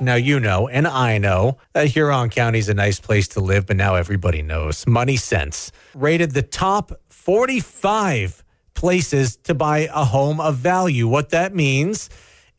[0.02, 3.68] Now you know, and I know that Huron County is a nice place to live,
[3.68, 4.86] but now everybody knows.
[4.86, 8.43] Money Sense rated the top 45
[8.84, 11.08] places to buy a home of value.
[11.08, 12.10] What that means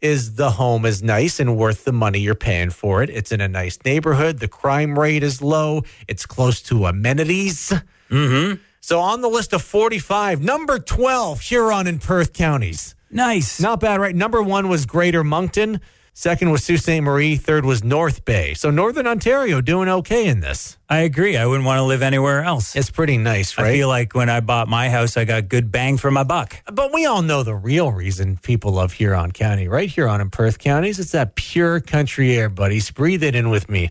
[0.00, 3.10] is the home is nice and worth the money you're paying for it.
[3.10, 4.38] It's in a nice neighborhood.
[4.38, 5.82] The crime rate is low.
[6.08, 7.74] It's close to amenities.
[8.08, 8.58] Mm-hmm.
[8.80, 12.94] So on the list of 45, number 12, Huron and Perth counties.
[13.10, 13.60] Nice.
[13.60, 14.16] Not bad, right?
[14.16, 15.78] Number one was Greater Moncton.
[16.16, 17.00] Second was Sault Ste.
[17.02, 17.34] Marie.
[17.34, 18.54] Third was North Bay.
[18.54, 20.78] So Northern Ontario doing okay in this.
[20.88, 21.36] I agree.
[21.36, 22.76] I wouldn't want to live anywhere else.
[22.76, 23.66] It's pretty nice, right?
[23.66, 26.56] I feel like when I bought my house, I got good bang for my buck.
[26.72, 29.90] But we all know the real reason people love Huron County, right?
[29.90, 31.00] Huron and Perth counties.
[31.00, 32.92] It's that pure country air, buddies.
[32.92, 33.90] Breathe it in with me.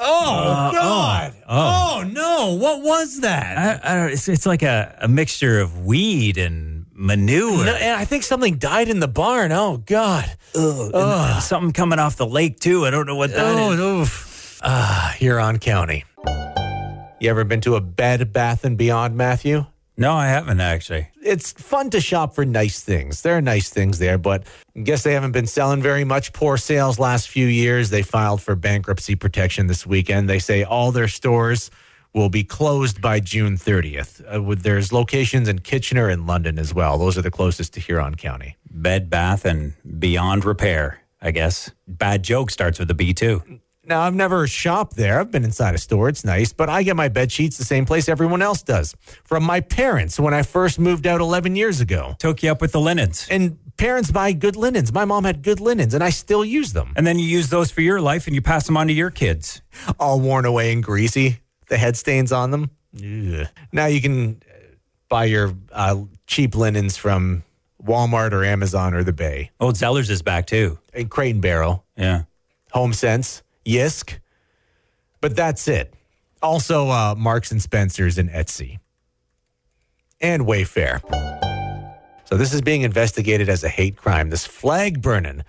[0.00, 1.34] Oh, uh, God.
[1.40, 2.00] Oh, oh.
[2.00, 2.08] Oh.
[2.08, 2.54] no.
[2.54, 3.84] What was that?
[3.84, 7.64] I, I don't, it's, it's like a, a mixture of weed and manure.
[7.64, 9.52] No, and I think something died in the barn.
[9.52, 10.30] Oh, God.
[10.54, 12.86] And Something coming off the lake, too.
[12.86, 13.80] I don't know what that is.
[13.80, 14.60] Oh, oof.
[14.62, 16.04] Ah, Huron County.
[17.20, 19.66] You ever been to a Bed Bath and Beyond, Matthew?
[19.96, 21.08] No, I haven't actually.
[21.22, 23.22] It's fun to shop for nice things.
[23.22, 26.32] There are nice things there, but I guess they haven't been selling very much.
[26.32, 27.90] Poor sales last few years.
[27.90, 30.28] They filed for bankruptcy protection this weekend.
[30.30, 31.70] They say all their stores
[32.14, 34.22] will be closed by June 30th.
[34.34, 36.98] Uh, with, there's locations in Kitchener and London as well.
[36.98, 38.56] Those are the closest to Huron County.
[38.70, 41.70] Bed, bath, and beyond repair, I guess.
[41.86, 43.42] Bad joke starts with a B, too.
[43.84, 45.18] Now, I've never shopped there.
[45.18, 46.08] I've been inside a store.
[46.08, 48.94] It's nice, but I get my bed sheets the same place everyone else does
[49.24, 52.14] from my parents when I first moved out 11 years ago.
[52.20, 53.26] Took you up with the linens.
[53.28, 54.92] And parents buy good linens.
[54.92, 56.92] My mom had good linens, and I still use them.
[56.94, 59.10] And then you use those for your life and you pass them on to your
[59.10, 59.62] kids.
[59.98, 61.40] All worn away and greasy,
[61.72, 62.70] the head stains on them.
[62.96, 63.48] Ugh.
[63.72, 64.52] Now you can uh,
[65.08, 67.44] buy your uh, cheap linens from
[67.82, 69.50] Walmart or Amazon or the Bay.
[69.58, 70.78] Old Zellers is back, too.
[70.92, 72.24] And Crate and Barrel, Yeah.
[72.72, 74.18] Home Sense, Yisk.
[75.22, 75.94] But that's it.
[76.42, 78.78] Also, uh, Marks and Spencer's and Etsy.
[80.20, 81.00] And Wayfair.
[82.26, 84.28] So this is being investigated as a hate crime.
[84.30, 85.42] This flag burning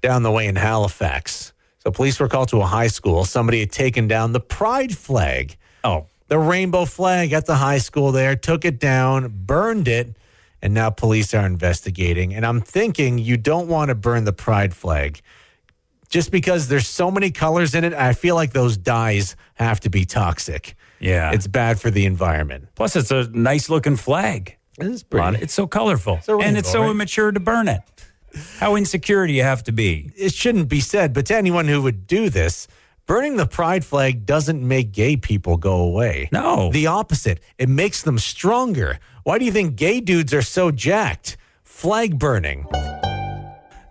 [0.00, 1.52] down the way in Halifax.
[1.78, 3.24] So police were called to a high school.
[3.24, 8.10] Somebody had taken down the pride flag, Oh, the rainbow flag at the high school
[8.10, 10.16] there, took it down, burned it,
[10.60, 12.34] and now police are investigating.
[12.34, 15.20] And I'm thinking you don't want to burn the pride flag
[16.08, 17.92] just because there's so many colors in it.
[17.92, 20.74] I feel like those dyes have to be toxic.
[20.98, 21.32] yeah.
[21.32, 22.68] It's bad for the environment.
[22.74, 24.56] Plus, it's a nice looking flag.
[24.78, 25.36] It's Ron.
[25.36, 26.18] It's so colorful.
[26.28, 26.90] a and it's so right?
[26.90, 27.80] immature to burn it.
[28.58, 30.10] How insecure do you have to be?
[30.16, 32.68] it shouldn't be said, but to anyone who would do this,
[33.06, 36.28] burning the pride flag doesn't make gay people go away.
[36.32, 36.70] No.
[36.70, 37.40] The opposite.
[37.56, 38.98] It makes them stronger.
[39.22, 41.36] Why do you think gay dudes are so jacked?
[41.62, 42.66] Flag burning.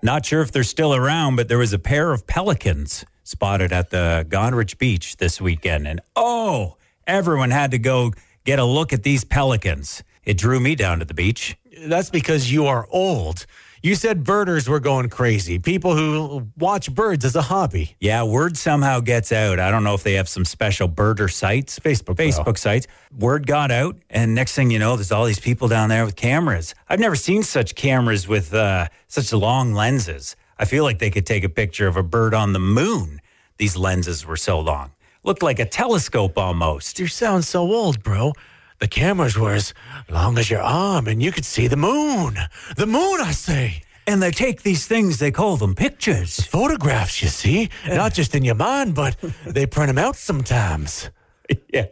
[0.03, 3.89] Not sure if they're still around, but there was a pair of pelicans spotted at
[3.89, 5.87] the Goderich Beach this weekend.
[5.87, 8.11] And oh, everyone had to go
[8.43, 10.03] get a look at these pelicans.
[10.23, 11.57] It drew me down to the beach.
[11.87, 13.45] That's because you are old.
[13.85, 15.59] You said birders were going crazy.
[15.59, 17.95] People who watch birds as a hobby.
[17.99, 19.59] Yeah, word somehow gets out.
[19.59, 22.15] I don't know if they have some special birder sites, Facebook.
[22.15, 22.87] Facebook sites.
[23.15, 26.15] Word got out, and next thing you know, there's all these people down there with
[26.15, 26.73] cameras.
[26.89, 30.35] I've never seen such cameras with uh, such long lenses.
[30.57, 33.21] I feel like they could take a picture of a bird on the moon.
[33.59, 34.93] These lenses were so long,
[35.23, 36.97] looked like a telescope almost.
[36.97, 38.33] You sound so old, bro.
[38.79, 39.73] The cameras were as
[40.09, 42.37] long as your arm and you could see the moon.
[42.75, 43.81] The moon, I say.
[44.07, 46.39] And they take these things, they call them pictures.
[46.41, 47.69] Photographs, you see.
[47.87, 51.09] Not just in your mind, but they print them out sometimes.
[51.73, 51.85] yeah.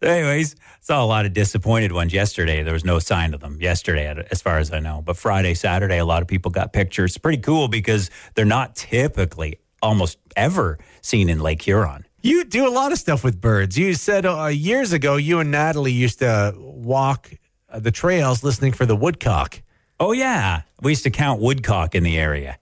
[0.00, 2.62] Anyways, saw a lot of disappointed ones yesterday.
[2.62, 5.02] There was no sign of them yesterday, as far as I know.
[5.04, 7.18] But Friday, Saturday, a lot of people got pictures.
[7.18, 12.06] Pretty cool because they're not typically almost ever seen in Lake Huron.
[12.20, 13.78] You do a lot of stuff with birds.
[13.78, 17.30] You said uh, years ago you and Natalie used to walk
[17.70, 19.62] uh, the trails listening for the woodcock.
[20.00, 20.62] Oh, yeah.
[20.80, 22.58] We used to count woodcock in the area.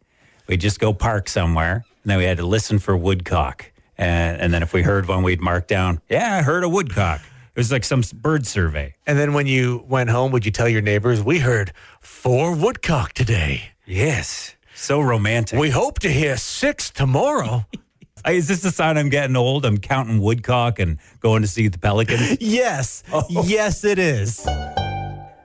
[0.47, 3.73] We'd just go park somewhere, and then we had to listen for woodcock.
[3.99, 7.21] And, and then if we heard one, we'd mark down, yeah, I heard a woodcock.
[7.21, 8.95] It was like some bird survey.
[9.07, 13.15] And then when you went home, would you tell your neighbors, we heard four woodcock
[13.15, 13.71] today?
[13.87, 14.55] Yes.
[14.75, 15.59] So romantic.
[15.59, 17.65] We hope to hear six tomorrow.
[18.27, 19.65] Is this the sign I'm getting old?
[19.65, 22.39] I'm counting woodcock and going to see the pelicans.
[22.41, 23.05] yes.
[23.13, 23.25] Oh.
[23.45, 24.45] Yes, it is.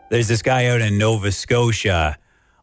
[0.09, 2.17] There's this guy out in Nova Scotia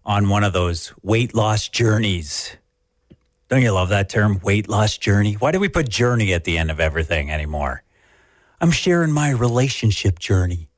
[0.04, 2.56] on one of those weight loss journeys.
[3.48, 5.34] Don't you love that term, weight loss journey?
[5.34, 7.82] Why do we put journey at the end of everything anymore?
[8.60, 10.68] I'm sharing my relationship journey.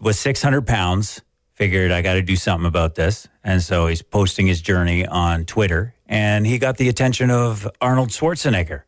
[0.00, 1.22] Was 600 pounds.
[1.54, 3.28] Figured I got to do something about this.
[3.42, 5.94] And so he's posting his journey on Twitter.
[6.06, 8.82] And he got the attention of Arnold Schwarzenegger.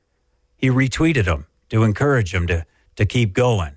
[0.62, 3.72] He retweeted him to encourage him to, to keep going.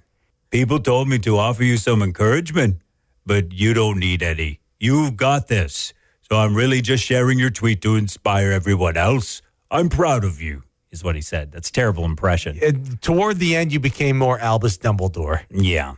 [0.52, 2.78] People told me to offer you some encouragement,
[3.26, 4.60] but you don't need any.
[4.80, 5.94] You've got this.
[6.30, 9.42] So I'm really just sharing your tweet to inspire everyone else.
[9.72, 11.52] I'm proud of you, is what he said.
[11.52, 12.60] That's a terrible impression.
[12.64, 15.42] Uh, toward the end, you became more Albus Dumbledore.
[15.50, 15.96] Yeah.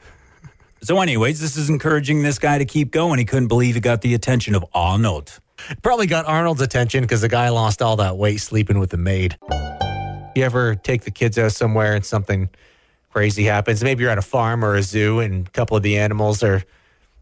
[0.81, 3.19] So, anyways, this is encouraging this guy to keep going.
[3.19, 5.39] He couldn't believe he got the attention of Arnold.
[5.81, 9.37] Probably got Arnold's attention because the guy lost all that weight sleeping with the maid.
[10.37, 12.49] You ever take the kids out somewhere and something
[13.09, 13.83] crazy happens?
[13.83, 16.63] Maybe you're at a farm or a zoo and a couple of the animals are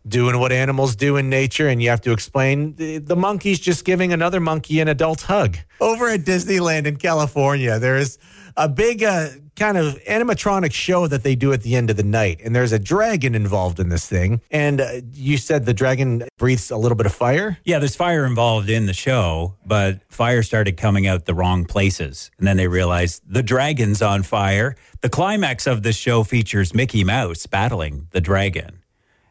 [0.05, 3.85] doing what animals do in nature, and you have to explain the, the monkey's just
[3.85, 5.57] giving another monkey an adult hug.
[5.79, 8.17] Over at Disneyland in California, there's
[8.57, 12.03] a big uh, kind of animatronic show that they do at the end of the
[12.03, 14.41] night, and there's a dragon involved in this thing.
[14.51, 17.57] And uh, you said the dragon breathes a little bit of fire.
[17.63, 22.31] Yeah, there's fire involved in the show, but fire started coming out the wrong places.
[22.37, 24.75] And then they realized the dragon's on fire.
[25.01, 28.79] The climax of this show features Mickey Mouse battling the dragon.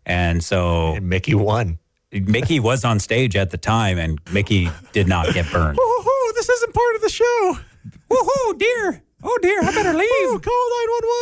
[0.07, 1.79] And so And Mickey won.
[2.13, 5.77] Mickey was on stage at the time, and Mickey did not get burned.
[5.79, 6.35] Woohoo!
[6.35, 7.59] This isn't part of the show.
[8.11, 9.03] Woohoo, dear.
[9.27, 10.29] Oh, dear, I better oh, leave.
[10.35, 10.71] Ooh, call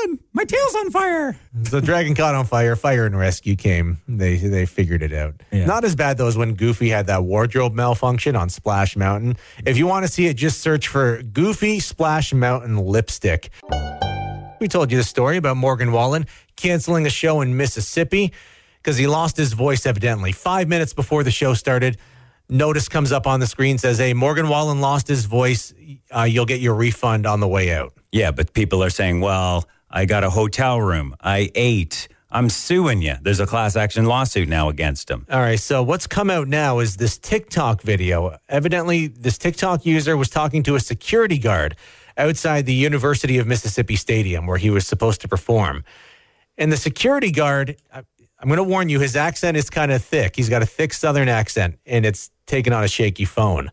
[0.03, 0.19] 911.
[0.33, 1.37] My tail's on fire.
[1.55, 2.75] The dragon caught on fire.
[2.75, 3.99] Fire and rescue came.
[4.09, 5.35] They they figured it out.
[5.53, 5.67] Yeah.
[5.67, 9.37] Not as bad though as when Goofy had that wardrobe malfunction on Splash Mountain.
[9.65, 13.51] If you want to see it, just search for Goofy Splash Mountain lipstick.
[14.59, 18.33] We told you the story about Morgan Wallen canceling a show in Mississippi
[18.77, 20.33] because he lost his voice evidently.
[20.33, 21.99] Five minutes before the show started,
[22.53, 25.75] notice comes up on the screen says, "Hey, Morgan Wallen lost his voice.
[26.15, 29.67] Uh, you'll get your refund on the way out." Yeah, but people are saying, well,
[29.91, 31.17] I got a hotel room.
[31.21, 32.09] I ate.
[32.31, 33.17] I'm suing you.
[33.21, 35.27] There's a class action lawsuit now against him.
[35.31, 35.61] All right.
[35.61, 38.37] So what's come out now is this TikTok video.
[38.49, 41.77] Evidently, this TikTok user was talking to a security guard
[42.17, 45.85] outside the University of Mississippi Stadium where he was supposed to perform.
[46.59, 50.37] And the security guard, I'm going to warn you, his accent is kind of thick.
[50.37, 53.71] He's got a thick Southern accent, and it's taken on a shaky phone.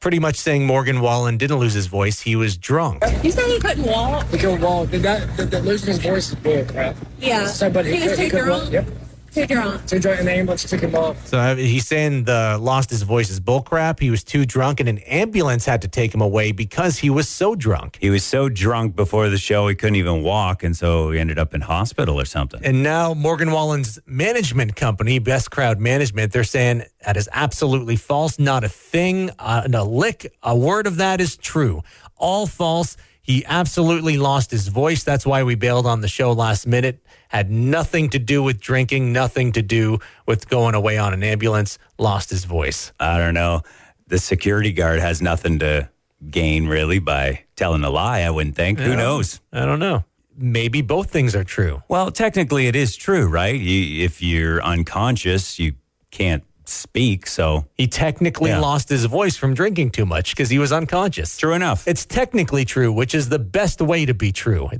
[0.00, 2.20] Pretty much saying Morgan Wallen didn't lose his voice.
[2.20, 3.02] He was drunk.
[3.22, 4.26] You said he couldn't walk.
[4.28, 4.90] He couldn't walk.
[4.90, 5.36] Did that?
[5.36, 6.96] Did that losing his voice is bull crap.
[7.18, 7.46] Yeah.
[7.46, 8.62] So, but he, He just could, he take could your walk.
[8.64, 8.86] own- Yep.
[9.32, 9.86] Take your own.
[9.86, 11.26] So he joined in the ambulance, took him off.
[11.26, 14.00] So uh, he's saying the lost his voice is bullcrap.
[14.00, 17.28] He was too drunk, and an ambulance had to take him away because he was
[17.28, 17.98] so drunk.
[18.00, 20.64] He was so drunk before the show, he couldn't even walk.
[20.64, 22.60] And so he ended up in hospital or something.
[22.64, 28.38] And now Morgan Wallen's management company, Best Crowd Management, they're saying that is absolutely false.
[28.38, 31.82] Not a thing, uh, a lick, a word of that is true.
[32.16, 32.96] All false.
[33.22, 35.04] He absolutely lost his voice.
[35.04, 37.04] That's why we bailed on the show last minute.
[37.28, 41.78] Had nothing to do with drinking, nothing to do with going away on an ambulance.
[41.98, 42.92] Lost his voice.
[42.98, 43.62] I don't know.
[44.08, 45.88] The security guard has nothing to
[46.28, 48.80] gain really by telling a lie, I wouldn't think.
[48.80, 49.40] Who knows?
[49.52, 50.04] I don't know.
[50.36, 51.82] Maybe both things are true.
[51.88, 53.58] Well, technically, it is true, right?
[53.58, 55.74] You, if you're unconscious, you
[56.10, 57.26] can't speak.
[57.26, 58.60] So, He technically Yeah.
[58.60, 61.36] lost his voice from drinking too much because he was unconscious.
[61.36, 61.86] true enough.
[61.86, 64.70] It's technically true, which is the best way to be true.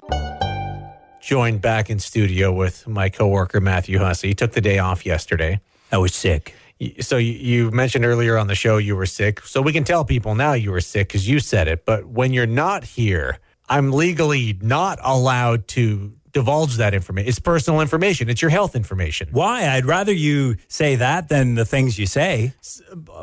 [1.22, 4.28] Joined back in studio with my coworker Matthew Hussey.
[4.28, 5.60] He took the day off yesterday.
[5.92, 6.54] I was sick.
[7.00, 9.40] So you- you mentioned earlier on the show you were sick.
[9.44, 11.84] So we can tell people now you were sick because you said it.
[11.84, 17.28] But when you're not here, I'm legally not allowed to divulge that information.
[17.28, 18.28] It's personal information.
[18.28, 19.28] It's your health information.
[19.32, 19.68] Why?
[19.68, 22.54] I'd rather you say that than the things you say.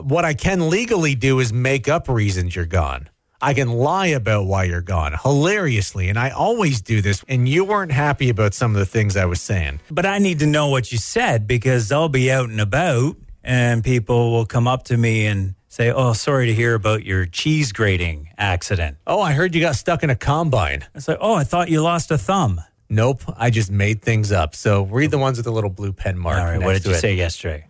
[0.02, 3.10] what I can legally do is make up reasons you're gone.
[3.40, 6.10] I can lie about why you're gone hilariously.
[6.10, 7.24] And I always do this.
[7.28, 9.80] And you weren't happy about some of the things I was saying.
[9.92, 13.84] But I need to know what you said because I'll be out and about and
[13.84, 17.72] people will come up to me and say, Oh, sorry to hear about your cheese
[17.72, 18.98] grating accident.
[19.06, 20.86] Oh, I heard you got stuck in a combine.
[20.96, 22.62] It's like, Oh, I thought you lost a thumb.
[22.90, 23.24] Nope.
[23.38, 24.56] I just made things up.
[24.56, 26.38] So read the ones with the little blue pen mark.
[26.38, 27.00] All right, what did you it.
[27.00, 27.68] say yesterday?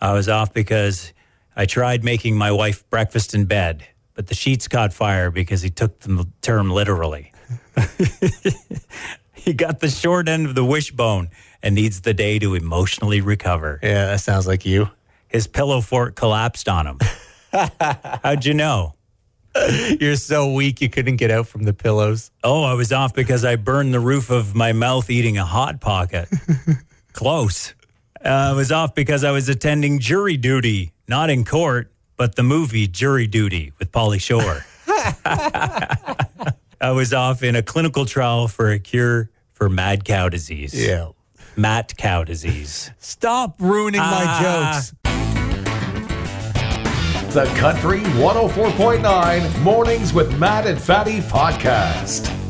[0.00, 1.12] I was off because
[1.56, 5.70] I tried making my wife breakfast in bed, but the sheets caught fire because he
[5.70, 7.32] took the term literally.
[9.34, 11.30] he got the short end of the wishbone
[11.62, 13.78] and needs the day to emotionally recover.
[13.82, 14.88] Yeah, that sounds like you.
[15.28, 16.98] His pillow fort collapsed on him.
[18.22, 18.95] How'd you know?
[20.00, 22.30] You're so weak you couldn't get out from the pillows.
[22.44, 25.80] Oh, I was off because I burned the roof of my mouth eating a hot
[25.80, 26.28] pocket.
[27.12, 27.74] Close.
[28.24, 32.42] Uh, I was off because I was attending jury duty, not in court, but the
[32.42, 34.64] movie Jury Duty with Pauly Shore.
[36.80, 40.74] I was off in a clinical trial for a cure for mad cow disease.
[41.56, 42.90] Mat cow disease.
[42.98, 44.72] Stop ruining my Ah.
[44.74, 45.15] jokes.
[47.36, 52.45] The Country 104.9 Mornings with Matt and Fadi podcast.